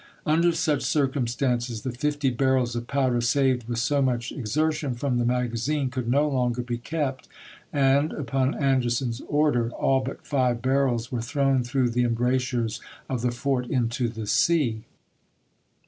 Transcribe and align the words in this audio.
Under 0.25 0.51
such 0.51 0.81
circumstances 0.81 1.83
the 1.83 1.91
fifty 1.91 2.31
barrels 2.31 2.75
of 2.75 2.87
powder 2.87 3.21
saved 3.21 3.67
with 3.69 3.77
so 3.77 4.01
much 4.01 4.31
ex 4.31 4.53
ertion 4.57 4.97
from 4.97 5.19
the 5.19 5.25
magazine 5.25 5.91
could 5.91 6.09
no 6.09 6.27
longer 6.27 6.63
be 6.63 6.79
kept, 6.79 7.27
and 7.71 8.11
upon 8.11 8.55
Anderson's 8.55 9.21
order 9.27 9.69
all 9.69 9.99
but 9.99 10.25
five 10.25 10.59
barrels 10.59 11.03
THE 11.09 11.09
FALL 11.09 11.17
OF 11.19 11.23
SUMTER 11.23 11.27
59 11.37 11.45
were 11.45 11.53
thrown 11.59 11.63
through 11.63 11.89
the 11.91 12.03
embrasures 12.03 12.81
of 13.07 13.21
the 13.21 13.29
fort 13.31 13.65
chap. 13.65 13.71
in. 13.73 13.77
into 13.77 14.09
the 14.09 14.25
sea. 14.25 14.81